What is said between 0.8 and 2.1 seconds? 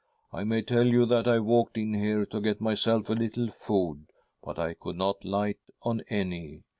you that I walked in